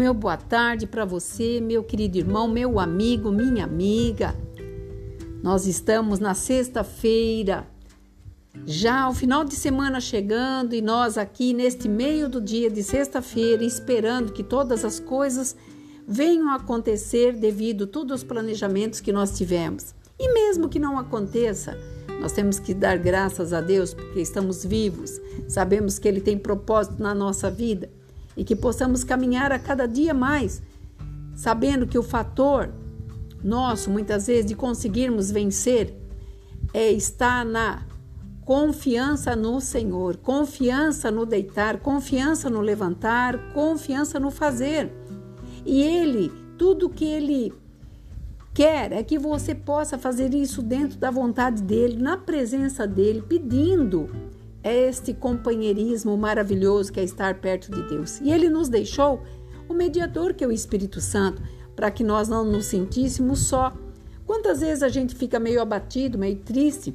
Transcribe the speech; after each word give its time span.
meu 0.00 0.14
boa 0.14 0.38
tarde 0.38 0.86
para 0.86 1.04
você, 1.04 1.60
meu 1.60 1.84
querido 1.84 2.16
irmão, 2.16 2.48
meu 2.48 2.80
amigo, 2.80 3.30
minha 3.30 3.64
amiga. 3.64 4.34
Nós 5.42 5.66
estamos 5.66 6.18
na 6.18 6.32
sexta-feira, 6.32 7.68
já 8.64 9.06
o 9.10 9.12
final 9.12 9.44
de 9.44 9.54
semana 9.54 10.00
chegando 10.00 10.74
e 10.74 10.80
nós 10.80 11.18
aqui 11.18 11.52
neste 11.52 11.86
meio 11.86 12.30
do 12.30 12.40
dia 12.40 12.70
de 12.70 12.82
sexta-feira 12.82 13.62
esperando 13.62 14.32
que 14.32 14.42
todas 14.42 14.86
as 14.86 14.98
coisas 14.98 15.54
venham 16.08 16.48
a 16.48 16.54
acontecer 16.54 17.34
devido 17.34 17.84
a 17.84 17.86
todos 17.86 18.22
os 18.22 18.24
planejamentos 18.24 19.00
que 19.00 19.12
nós 19.12 19.36
tivemos. 19.36 19.94
E 20.18 20.32
mesmo 20.32 20.70
que 20.70 20.78
não 20.78 20.98
aconteça, 20.98 21.76
nós 22.22 22.32
temos 22.32 22.58
que 22.58 22.72
dar 22.72 22.96
graças 22.96 23.52
a 23.52 23.60
Deus 23.60 23.92
porque 23.92 24.20
estamos 24.20 24.64
vivos, 24.64 25.20
sabemos 25.46 25.98
que 25.98 26.08
Ele 26.08 26.22
tem 26.22 26.38
propósito 26.38 27.02
na 27.02 27.14
nossa 27.14 27.50
vida 27.50 27.99
e 28.36 28.44
que 28.44 28.56
possamos 28.56 29.04
caminhar 29.04 29.52
a 29.52 29.58
cada 29.58 29.86
dia 29.86 30.14
mais, 30.14 30.62
sabendo 31.34 31.86
que 31.86 31.98
o 31.98 32.02
fator 32.02 32.70
nosso, 33.42 33.90
muitas 33.90 34.26
vezes, 34.26 34.46
de 34.46 34.54
conseguirmos 34.54 35.30
vencer 35.30 35.94
é 36.72 36.90
estar 36.92 37.44
na 37.44 37.82
confiança 38.44 39.36
no 39.36 39.60
Senhor, 39.60 40.16
confiança 40.16 41.10
no 41.10 41.24
deitar, 41.24 41.78
confiança 41.80 42.50
no 42.50 42.60
levantar, 42.60 43.52
confiança 43.52 44.18
no 44.18 44.30
fazer. 44.30 44.92
E 45.64 45.82
Ele, 45.82 46.32
tudo 46.58 46.88
que 46.88 47.04
Ele 47.04 47.52
quer 48.52 48.92
é 48.92 49.02
que 49.02 49.18
você 49.18 49.54
possa 49.54 49.96
fazer 49.96 50.34
isso 50.34 50.62
dentro 50.62 50.98
da 50.98 51.10
vontade 51.10 51.62
dEle, 51.62 51.96
na 51.96 52.16
presença 52.16 52.86
dEle, 52.86 53.22
pedindo 53.22 54.10
este 54.62 55.14
companheirismo 55.14 56.16
maravilhoso 56.16 56.92
que 56.92 57.00
é 57.00 57.04
estar 57.04 57.34
perto 57.40 57.70
de 57.70 57.82
Deus. 57.88 58.20
E 58.20 58.30
Ele 58.30 58.48
nos 58.48 58.68
deixou 58.68 59.22
o 59.68 59.74
mediador, 59.74 60.34
que 60.34 60.44
é 60.44 60.46
o 60.46 60.52
Espírito 60.52 61.00
Santo, 61.00 61.42
para 61.74 61.90
que 61.90 62.04
nós 62.04 62.28
não 62.28 62.44
nos 62.44 62.66
sentíssemos 62.66 63.40
só. 63.40 63.72
Quantas 64.26 64.60
vezes 64.60 64.82
a 64.82 64.88
gente 64.88 65.14
fica 65.14 65.40
meio 65.40 65.62
abatido, 65.62 66.18
meio 66.18 66.36
triste 66.36 66.94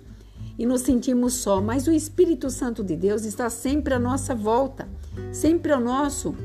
e 0.57 0.65
nos 0.65 0.81
sentimos 0.81 1.33
só, 1.33 1.61
mas 1.61 1.87
o 1.87 1.91
Espírito 1.91 2.49
Santo 2.49 2.83
de 2.83 2.95
Deus 2.95 3.25
está 3.25 3.49
sempre 3.49 3.93
à 3.93 3.99
nossa 3.99 4.33
volta, 4.33 4.87
sempre 5.31 5.71
ao 5.71 5.81
nosso, 5.81 6.35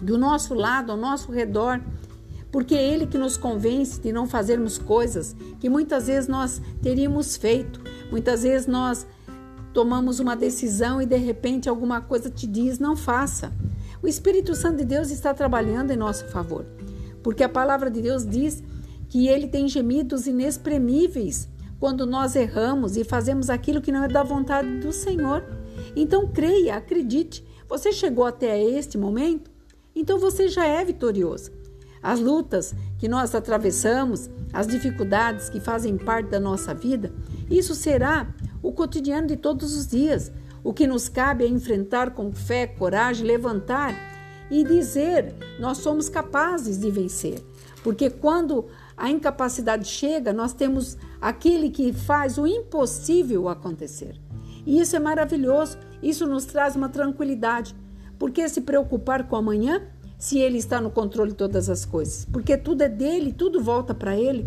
do 0.00 0.18
nosso 0.18 0.54
lado, 0.54 0.90
ao 0.90 0.98
nosso 0.98 1.30
redor, 1.30 1.80
porque 2.50 2.74
é 2.74 2.92
Ele 2.92 3.06
que 3.06 3.18
nos 3.18 3.36
convence 3.36 4.00
de 4.00 4.12
não 4.12 4.26
fazermos 4.26 4.78
coisas 4.78 5.36
que 5.60 5.68
muitas 5.68 6.08
vezes 6.08 6.28
nós 6.28 6.60
teríamos 6.82 7.36
feito, 7.36 7.80
muitas 8.10 8.42
vezes 8.42 8.66
nós 8.66 9.06
tomamos 9.72 10.20
uma 10.20 10.36
decisão 10.36 11.00
e 11.00 11.06
de 11.06 11.16
repente 11.16 11.68
alguma 11.68 12.00
coisa 12.00 12.30
te 12.30 12.46
diz 12.46 12.78
não 12.78 12.96
faça. 12.96 13.52
O 14.02 14.08
Espírito 14.08 14.54
Santo 14.54 14.78
de 14.78 14.84
Deus 14.84 15.10
está 15.10 15.34
trabalhando 15.34 15.90
em 15.90 15.96
nosso 15.96 16.26
favor, 16.28 16.64
porque 17.22 17.42
a 17.44 17.48
palavra 17.48 17.90
de 17.90 18.00
Deus 18.00 18.26
diz 18.26 18.62
que 19.08 19.28
ele 19.28 19.46
tem 19.46 19.68
gemidos 19.68 20.26
inexprimíveis 20.26 21.48
quando 21.78 22.06
nós 22.06 22.36
erramos 22.36 22.96
e 22.96 23.04
fazemos 23.04 23.50
aquilo 23.50 23.80
que 23.80 23.90
não 23.90 24.04
é 24.04 24.08
da 24.08 24.22
vontade 24.22 24.78
do 24.78 24.92
Senhor. 24.92 25.44
Então 25.96 26.28
creia, 26.28 26.76
acredite. 26.76 27.44
Você 27.68 27.92
chegou 27.92 28.24
até 28.24 28.62
este 28.62 28.98
momento, 28.98 29.50
então 29.94 30.18
você 30.18 30.48
já 30.48 30.66
é 30.66 30.84
vitorioso. 30.84 31.50
As 32.02 32.20
lutas 32.20 32.74
que 32.98 33.08
nós 33.08 33.34
atravessamos, 33.34 34.30
as 34.52 34.66
dificuldades 34.66 35.48
que 35.48 35.60
fazem 35.60 35.96
parte 35.96 36.30
da 36.30 36.40
nossa 36.40 36.74
vida, 36.74 37.12
isso 37.50 37.74
será 37.74 38.26
o 38.62 38.72
cotidiano 38.72 39.26
de 39.26 39.36
todos 39.36 39.76
os 39.76 39.86
dias. 39.86 40.32
O 40.62 40.72
que 40.72 40.86
nos 40.86 41.08
cabe 41.08 41.44
é 41.44 41.48
enfrentar 41.48 42.10
com 42.10 42.30
fé, 42.32 42.66
coragem, 42.66 43.26
levantar 43.26 43.94
e 44.50 44.64
dizer: 44.64 45.34
nós 45.58 45.78
somos 45.78 46.08
capazes 46.08 46.78
de 46.78 46.90
vencer. 46.90 47.42
Porque 47.82 48.10
quando 48.10 48.66
a 48.96 49.08
incapacidade 49.08 49.88
chega, 49.88 50.32
nós 50.32 50.52
temos 50.52 50.98
aquele 51.20 51.70
que 51.70 51.92
faz 51.92 52.36
o 52.36 52.46
impossível 52.46 53.48
acontecer. 53.48 54.20
E 54.66 54.78
isso 54.78 54.94
é 54.94 54.98
maravilhoso, 54.98 55.78
isso 56.02 56.26
nos 56.26 56.44
traz 56.44 56.76
uma 56.76 56.88
tranquilidade. 56.88 57.74
Por 58.18 58.30
que 58.30 58.46
se 58.48 58.60
preocupar 58.60 59.26
com 59.26 59.36
amanhã 59.36 59.82
se 60.18 60.38
ele 60.38 60.58
está 60.58 60.78
no 60.78 60.90
controle 60.90 61.30
de 61.30 61.36
todas 61.36 61.70
as 61.70 61.86
coisas? 61.86 62.26
Porque 62.26 62.58
tudo 62.58 62.82
é 62.82 62.88
dele, 62.88 63.32
tudo 63.32 63.62
volta 63.62 63.94
para 63.94 64.14
ele. 64.14 64.46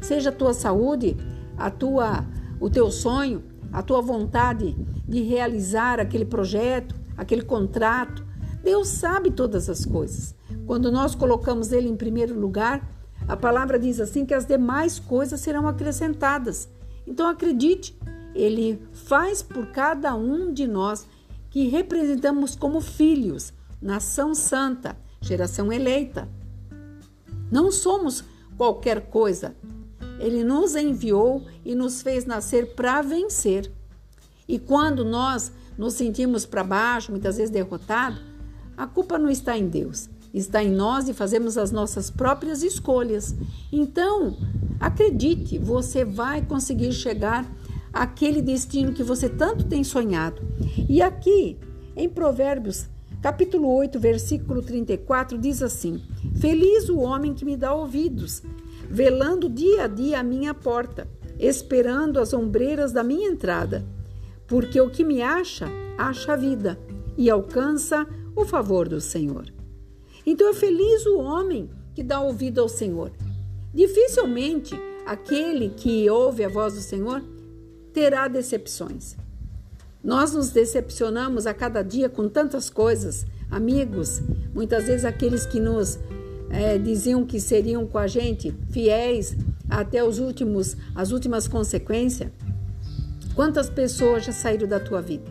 Seja 0.00 0.30
a 0.30 0.32
tua 0.32 0.54
saúde, 0.54 1.16
a 1.58 1.68
tua 1.68 2.24
o 2.60 2.68
teu 2.68 2.90
sonho, 2.90 3.42
a 3.72 3.82
tua 3.82 4.02
vontade 4.02 4.76
de 5.08 5.22
realizar 5.22 5.98
aquele 5.98 6.26
projeto, 6.26 6.94
aquele 7.16 7.42
contrato. 7.42 8.24
Deus 8.62 8.88
sabe 8.88 9.30
todas 9.30 9.70
as 9.70 9.84
coisas. 9.84 10.34
Quando 10.66 10.92
nós 10.92 11.14
colocamos 11.14 11.72
Ele 11.72 11.88
em 11.88 11.96
primeiro 11.96 12.38
lugar, 12.38 12.86
a 13.26 13.36
palavra 13.36 13.78
diz 13.78 13.98
assim 13.98 14.26
que 14.26 14.34
as 14.34 14.44
demais 14.44 14.98
coisas 14.98 15.40
serão 15.40 15.66
acrescentadas. 15.66 16.68
Então 17.06 17.26
acredite, 17.26 17.98
Ele 18.34 18.80
faz 18.92 19.42
por 19.42 19.66
cada 19.68 20.14
um 20.14 20.52
de 20.52 20.66
nós 20.66 21.08
que 21.48 21.68
representamos 21.68 22.54
como 22.54 22.80
filhos, 22.80 23.52
nação 23.80 24.34
santa, 24.34 24.96
geração 25.20 25.72
eleita. 25.72 26.28
Não 27.50 27.72
somos 27.72 28.22
qualquer 28.56 29.08
coisa, 29.08 29.56
ele 30.20 30.44
nos 30.44 30.76
enviou 30.76 31.42
e 31.64 31.74
nos 31.74 32.02
fez 32.02 32.26
nascer 32.26 32.74
para 32.74 33.00
vencer. 33.00 33.72
E 34.46 34.58
quando 34.58 35.04
nós 35.04 35.50
nos 35.78 35.94
sentimos 35.94 36.44
para 36.44 36.62
baixo, 36.62 37.10
muitas 37.10 37.38
vezes 37.38 37.50
derrotados, 37.50 38.20
a 38.76 38.86
culpa 38.86 39.18
não 39.18 39.30
está 39.30 39.56
em 39.56 39.66
Deus, 39.66 40.10
está 40.32 40.62
em 40.62 40.70
nós 40.70 41.08
e 41.08 41.14
fazemos 41.14 41.56
as 41.56 41.72
nossas 41.72 42.10
próprias 42.10 42.62
escolhas. 42.62 43.34
Então, 43.72 44.36
acredite, 44.78 45.58
você 45.58 46.04
vai 46.04 46.42
conseguir 46.42 46.92
chegar 46.92 47.50
àquele 47.92 48.42
destino 48.42 48.92
que 48.92 49.02
você 49.02 49.28
tanto 49.28 49.64
tem 49.64 49.82
sonhado. 49.82 50.42
E 50.88 51.00
aqui, 51.00 51.58
em 51.96 52.08
Provérbios, 52.08 52.88
capítulo 53.22 53.68
8, 53.74 53.98
versículo 53.98 54.62
34, 54.62 55.38
diz 55.38 55.62
assim: 55.62 56.02
Feliz 56.40 56.88
o 56.88 56.98
homem 56.98 57.34
que 57.34 57.44
me 57.44 57.56
dá 57.56 57.72
ouvidos 57.72 58.42
velando 58.90 59.48
dia 59.48 59.84
a 59.84 59.86
dia 59.86 60.18
a 60.18 60.22
minha 60.22 60.52
porta, 60.52 61.06
esperando 61.38 62.18
as 62.18 62.34
ombreiras 62.34 62.90
da 62.90 63.04
minha 63.04 63.28
entrada. 63.28 63.86
Porque 64.48 64.80
o 64.80 64.90
que 64.90 65.04
me 65.04 65.22
acha, 65.22 65.68
acha 65.96 66.32
a 66.32 66.36
vida 66.36 66.76
e 67.16 67.30
alcança 67.30 68.04
o 68.34 68.44
favor 68.44 68.88
do 68.88 69.00
Senhor. 69.00 69.46
Então 70.26 70.48
é 70.48 70.52
feliz 70.52 71.06
o 71.06 71.18
homem 71.18 71.70
que 71.94 72.02
dá 72.02 72.20
ouvido 72.20 72.60
ao 72.60 72.68
Senhor. 72.68 73.12
Dificilmente 73.72 74.74
aquele 75.06 75.70
que 75.70 76.10
ouve 76.10 76.44
a 76.44 76.48
voz 76.48 76.74
do 76.74 76.80
Senhor 76.80 77.22
terá 77.92 78.26
decepções. 78.26 79.16
Nós 80.02 80.34
nos 80.34 80.50
decepcionamos 80.50 81.46
a 81.46 81.54
cada 81.54 81.82
dia 81.82 82.08
com 82.08 82.28
tantas 82.28 82.70
coisas, 82.70 83.26
amigos, 83.50 84.20
muitas 84.52 84.86
vezes 84.86 85.04
aqueles 85.04 85.46
que 85.46 85.60
nos 85.60 85.98
é, 86.50 86.76
diziam 86.76 87.24
que 87.24 87.40
seriam 87.40 87.86
com 87.86 87.96
a 87.96 88.06
gente 88.06 88.52
fiéis 88.70 89.36
até 89.68 90.02
os 90.02 90.18
últimos, 90.18 90.76
as 90.94 91.12
últimas 91.12 91.46
consequências. 91.46 92.30
Quantas 93.34 93.70
pessoas 93.70 94.24
já 94.24 94.32
saíram 94.32 94.66
da 94.66 94.80
tua 94.80 95.00
vida? 95.00 95.24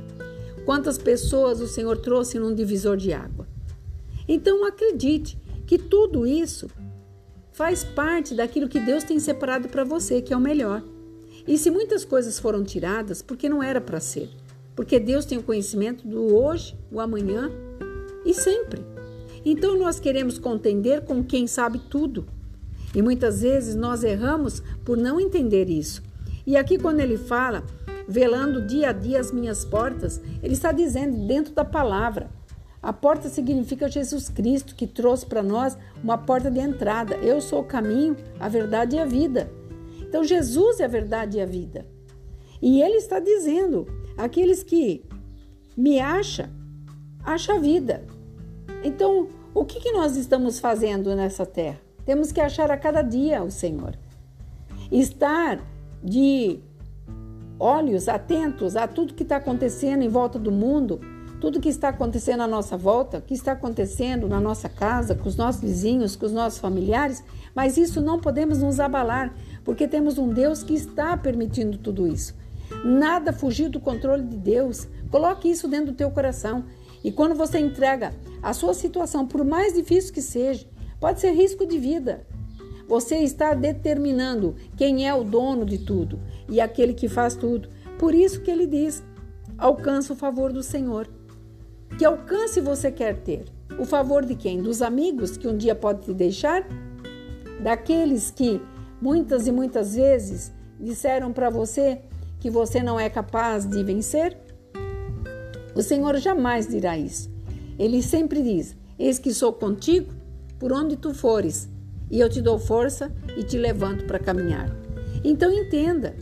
Quantas 0.65 0.97
pessoas 0.97 1.59
o 1.59 1.67
Senhor 1.67 1.97
trouxe 1.97 2.39
num 2.39 2.55
divisor 2.55 2.95
de 2.95 3.11
água? 3.11 3.47
Então 4.27 4.65
acredite 4.65 5.37
que 5.67 5.77
tudo 5.77 6.25
isso 6.25 6.67
faz 7.51 7.83
parte 7.83 8.33
daquilo 8.33 8.69
que 8.69 8.79
Deus 8.79 9.03
tem 9.03 9.19
separado 9.19 9.67
para 9.67 9.83
você, 9.83 10.21
que 10.21 10.33
é 10.33 10.37
o 10.37 10.39
melhor. 10.39 10.81
E 11.47 11.57
se 11.57 11.69
muitas 11.69 12.05
coisas 12.05 12.39
foram 12.39 12.63
tiradas, 12.63 13.21
porque 13.21 13.49
não 13.49 13.61
era 13.61 13.81
para 13.81 13.99
ser? 13.99 14.29
Porque 14.75 14.99
Deus 14.99 15.25
tem 15.25 15.37
o 15.37 15.43
conhecimento 15.43 16.07
do 16.07 16.35
hoje, 16.35 16.75
o 16.91 17.01
amanhã 17.01 17.51
e 18.25 18.33
sempre. 18.33 18.81
Então 19.45 19.77
nós 19.77 19.99
queremos 19.99 20.37
contender 20.37 21.01
com 21.01 21.23
quem 21.23 21.47
sabe 21.47 21.79
tudo. 21.89 22.27
E 22.93 23.01
muitas 23.01 23.41
vezes 23.41 23.75
nós 23.75 24.03
erramos 24.03 24.61
por 24.83 24.97
não 24.97 25.19
entender 25.19 25.69
isso. 25.69 26.01
E 26.45 26.57
aqui, 26.57 26.77
quando 26.77 26.99
ele 26.99 27.17
fala, 27.17 27.63
velando 28.07 28.65
dia 28.65 28.89
a 28.89 28.91
dia 28.91 29.19
as 29.19 29.31
minhas 29.31 29.63
portas, 29.63 30.19
ele 30.41 30.53
está 30.53 30.71
dizendo 30.71 31.27
dentro 31.27 31.53
da 31.53 31.63
palavra. 31.63 32.29
A 32.81 32.91
porta 32.91 33.29
significa 33.29 33.89
Jesus 33.89 34.29
Cristo, 34.29 34.73
que 34.73 34.87
trouxe 34.87 35.25
para 35.25 35.43
nós 35.43 35.77
uma 36.03 36.17
porta 36.17 36.49
de 36.49 36.59
entrada. 36.59 37.15
Eu 37.17 37.41
sou 37.41 37.61
o 37.61 37.65
caminho, 37.65 38.15
a 38.39 38.49
verdade 38.49 38.95
e 38.95 38.99
a 38.99 39.05
vida. 39.05 39.51
Então, 40.01 40.23
Jesus 40.23 40.79
é 40.79 40.85
a 40.85 40.87
verdade 40.87 41.37
e 41.37 41.41
a 41.41 41.45
vida. 41.45 41.85
E 42.61 42.81
ele 42.81 42.95
está 42.95 43.19
dizendo: 43.19 43.85
aqueles 44.17 44.63
que 44.63 45.05
me 45.77 45.99
acham, 45.99 46.49
acham 47.23 47.57
a 47.57 47.59
vida. 47.59 48.05
Então, 48.83 49.27
o 49.53 49.65
que, 49.65 49.79
que 49.79 49.91
nós 49.91 50.15
estamos 50.15 50.59
fazendo 50.59 51.15
nessa 51.15 51.45
terra? 51.45 51.79
Temos 52.05 52.31
que 52.31 52.39
achar 52.39 52.71
a 52.71 52.77
cada 52.77 53.01
dia 53.01 53.43
o 53.43 53.51
Senhor. 53.51 53.97
Estar 54.91 55.59
de 56.03 56.59
olhos 57.59 58.07
atentos 58.07 58.75
a 58.75 58.87
tudo 58.87 59.13
que 59.13 59.23
está 59.23 59.35
acontecendo 59.35 60.01
em 60.01 60.07
volta 60.07 60.39
do 60.39 60.51
mundo, 60.51 60.99
tudo 61.41 61.59
que 61.59 61.69
está 61.69 61.89
acontecendo 61.89 62.41
à 62.41 62.47
nossa 62.47 62.77
volta, 62.77 63.21
que 63.21 63.33
está 63.33 63.51
acontecendo 63.51 64.27
na 64.27 64.39
nossa 64.39 64.69
casa, 64.69 65.13
com 65.13 65.27
os 65.27 65.35
nossos 65.35 65.61
vizinhos, 65.61 66.15
com 66.15 66.25
os 66.25 66.31
nossos 66.31 66.59
familiares, 66.59 67.23
mas 67.53 67.77
isso 67.77 68.01
não 68.01 68.19
podemos 68.19 68.59
nos 68.59 68.79
abalar, 68.79 69.33
porque 69.63 69.87
temos 69.87 70.17
um 70.17 70.29
Deus 70.29 70.63
que 70.63 70.73
está 70.73 71.15
permitindo 71.17 71.77
tudo 71.77 72.07
isso. 72.07 72.33
Nada 72.83 73.33
fugiu 73.33 73.69
do 73.69 73.79
controle 73.79 74.23
de 74.23 74.37
Deus. 74.37 74.87
Coloque 75.09 75.49
isso 75.49 75.67
dentro 75.67 75.87
do 75.87 75.97
teu 75.97 76.11
coração. 76.11 76.65
E 77.03 77.11
quando 77.11 77.35
você 77.35 77.59
entrega 77.59 78.13
a 78.41 78.53
sua 78.53 78.73
situação, 78.73 79.25
por 79.25 79.43
mais 79.43 79.73
difícil 79.73 80.13
que 80.13 80.21
seja, 80.21 80.65
pode 80.99 81.19
ser 81.19 81.31
risco 81.31 81.65
de 81.65 81.77
vida. 81.77 82.25
Você 82.87 83.17
está 83.17 83.53
determinando 83.53 84.55
quem 84.75 85.07
é 85.07 85.13
o 85.13 85.23
dono 85.23 85.65
de 85.65 85.77
tudo 85.77 86.19
e 86.49 86.59
aquele 86.59 86.93
que 86.93 87.07
faz 87.07 87.35
tudo. 87.35 87.69
Por 87.97 88.15
isso 88.15 88.41
que 88.41 88.49
ele 88.49 88.65
diz: 88.65 89.03
alcança 89.57 90.13
o 90.13 90.15
favor 90.15 90.51
do 90.51 90.63
Senhor. 90.63 91.07
Que 91.97 92.05
alcance 92.05 92.59
você 92.59 92.91
quer 92.91 93.17
ter? 93.17 93.45
O 93.77 93.85
favor 93.85 94.25
de 94.25 94.35
quem? 94.35 94.61
Dos 94.61 94.81
amigos 94.81 95.37
que 95.37 95.47
um 95.47 95.55
dia 95.55 95.75
pode 95.75 96.01
te 96.05 96.13
deixar? 96.13 96.67
Daqueles 97.61 98.31
que 98.31 98.61
muitas 99.01 99.47
e 99.47 99.51
muitas 99.51 99.95
vezes 99.95 100.51
disseram 100.79 101.31
para 101.31 101.49
você 101.49 102.01
que 102.39 102.49
você 102.49 102.81
não 102.81 102.99
é 102.99 103.09
capaz 103.09 103.65
de 103.65 103.83
vencer? 103.83 104.37
O 105.79 105.81
Senhor 105.81 106.17
jamais 106.17 106.67
dirá 106.67 106.97
isso. 106.97 107.31
Ele 107.79 108.03
sempre 108.03 108.41
diz: 108.41 108.75
Eis 108.99 109.17
que 109.17 109.33
sou 109.33 109.53
contigo 109.53 110.13
por 110.59 110.73
onde 110.73 110.97
tu 110.97 111.13
fores, 111.13 111.69
e 112.11 112.19
eu 112.19 112.29
te 112.29 112.41
dou 112.41 112.59
força 112.59 113.09
e 113.37 113.43
te 113.43 113.57
levanto 113.57 114.03
para 114.03 114.19
caminhar. 114.19 114.69
Então 115.23 115.49
entenda: 115.49 116.17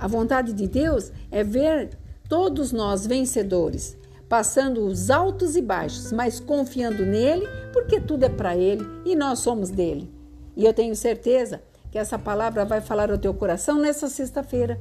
a 0.00 0.08
vontade 0.08 0.52
de 0.52 0.66
Deus 0.66 1.12
é 1.30 1.44
ver 1.44 1.90
todos 2.28 2.72
nós 2.72 3.06
vencedores, 3.06 3.96
passando 4.28 4.84
os 4.84 5.10
altos 5.10 5.54
e 5.54 5.62
baixos, 5.62 6.10
mas 6.10 6.40
confiando 6.40 7.06
nele, 7.06 7.46
porque 7.72 8.00
tudo 8.00 8.24
é 8.24 8.28
para 8.28 8.56
ele 8.56 8.84
e 9.04 9.14
nós 9.14 9.38
somos 9.38 9.70
dele. 9.70 10.12
E 10.56 10.64
eu 10.64 10.74
tenho 10.74 10.96
certeza 10.96 11.62
que 11.88 11.98
essa 11.98 12.18
palavra 12.18 12.64
vai 12.64 12.80
falar 12.80 13.12
ao 13.12 13.18
teu 13.18 13.32
coração 13.32 13.78
nessa 13.78 14.08
sexta-feira. 14.08 14.80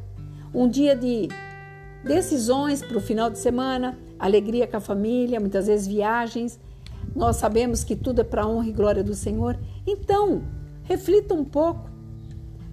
Um 0.52 0.68
dia 0.68 0.96
de 0.96 1.30
decisões 2.04 2.82
para 2.82 2.98
o 2.98 3.02
final 3.02 3.30
de 3.30 3.40
semana, 3.40 3.98
alegria 4.18 4.68
com 4.68 4.78
a 4.78 4.82
família, 4.82 5.40
muitas 5.40 5.68
vezes 5.68 5.88
viagens. 5.88 6.60
Nós 7.16 7.38
sabemos 7.38 7.84
que 7.84 7.96
tudo 7.96 8.22
é 8.22 8.24
para 8.24 8.44
a 8.44 8.48
honra 8.48 8.68
e 8.68 8.74
glória 8.74 9.04
do 9.04 9.14
Senhor. 9.14 9.58
Então, 9.86 10.44
reflita 10.84 11.34
um 11.34 11.44
pouco. 11.44 11.90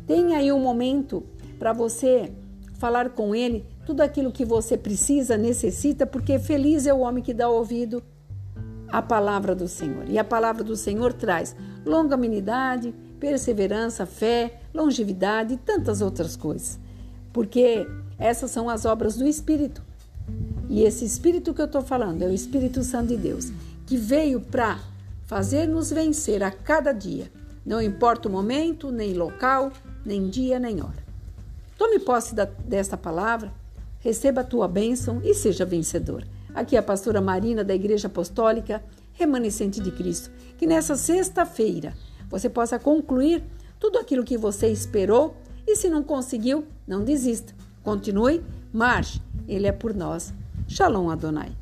Tenha 0.07 0.39
aí 0.39 0.53
um 0.53 0.61
momento 0.61 1.25
para 1.59 1.73
você 1.73 2.33
falar 2.75 3.11
com 3.11 3.35
Ele 3.35 3.67
tudo 3.85 4.03
aquilo 4.03 4.31
que 4.31 4.45
você 4.45 4.77
precisa, 4.77 5.37
necessita, 5.37 6.07
porque 6.07 6.39
feliz 6.39 6.87
é 6.87 6.95
o 6.95 7.01
homem 7.01 7.23
que 7.23 7.35
dá 7.35 7.49
ouvido 7.49 8.03
à 8.89 9.03
palavra 9.03 9.55
do 9.55 9.67
Senhor. 9.67 10.09
E 10.09 10.19
a 10.19 10.25
palavra 10.25 10.63
do 10.63 10.77
Senhor 10.77 11.13
traz 11.13 11.57
longanimidade, 11.85 12.95
perseverança, 13.19 14.07
fé, 14.07 14.61
longevidade 14.73 15.55
e 15.55 15.57
tantas 15.57 16.01
outras 16.01 16.37
coisas. 16.37 16.79
Porque 17.33 17.87
essas 18.19 18.51
são 18.51 18.69
as 18.69 18.85
obras 18.85 19.17
do 19.17 19.27
Espírito. 19.27 19.83
E 20.69 20.83
esse 20.83 21.05
Espírito 21.05 21.55
que 21.55 21.61
eu 21.61 21.67
estou 21.67 21.83
falando 21.83 22.23
é 22.23 22.27
o 22.27 22.35
Espírito 22.35 22.83
Santo 22.83 23.09
de 23.09 23.17
Deus, 23.17 23.53
que 23.87 23.97
veio 23.97 24.41
para 24.41 24.81
fazer-nos 25.27 25.91
vencer 25.91 26.43
a 26.43 26.51
cada 26.51 26.93
dia, 26.93 27.31
não 27.65 27.83
importa 27.83 28.29
o 28.29 28.33
momento, 28.33 28.91
nem 28.91 29.13
local, 29.13 29.71
nem 30.05 30.29
dia, 30.29 30.59
nem 30.59 30.83
hora. 30.83 31.07
Tome 31.77 31.99
posse 31.99 32.35
da, 32.35 32.45
desta 32.45 32.97
palavra, 32.97 33.53
receba 34.01 34.41
a 34.41 34.45
tua 34.45 34.67
bênção 34.67 35.21
e 35.23 35.35
seja 35.35 35.67
vencedor. 35.67 36.25
Aqui 36.55 36.77
é 36.77 36.79
a 36.79 36.83
pastora 36.83 37.21
Marina 37.21 37.63
da 37.63 37.75
Igreja 37.75 38.09
Apostólica 38.09 38.83
Remanescente 39.13 39.81
de 39.81 39.91
Cristo. 39.91 40.31
Que 40.57 40.67
nessa 40.67 40.97
sexta-feira 40.97 41.95
você 42.31 42.49
possa 42.49 42.79
concluir 42.79 43.45
tudo 43.79 43.99
aquilo 43.99 44.25
que 44.25 44.39
você 44.39 44.69
esperou 44.69 45.37
e 45.67 45.77
se 45.77 45.91
não 45.91 46.03
conseguiu, 46.03 46.65
não 46.87 47.05
desista. 47.05 47.55
Continue, 47.89 48.43
marche. 48.71 49.19
Ele 49.49 49.67
é 49.67 49.73
por 49.73 49.95
nós. 49.95 50.35
Shalom 50.69 51.09
Adonai. 51.09 51.57